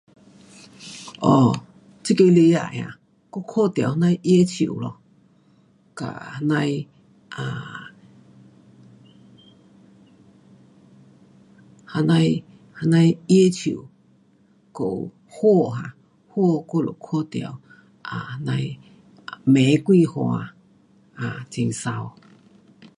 [1.19, 1.63] 哦，
[2.03, 2.99] 这个礼拜啊，
[3.31, 4.99] 我看到那样的耶树咯，
[5.99, 6.03] 嘎，
[6.49, 6.87] 那样的，
[7.35, 7.39] 啊，
[11.93, 12.43] 这样的，
[12.77, 13.87] 这样的耶树
[14.77, 14.87] 跟
[15.33, 15.93] 花，
[16.29, 17.59] 花我有看到
[18.07, 18.73] 啊，那样
[19.27, 20.55] 的玫瑰花，
[21.13, 21.71] 啊，很美。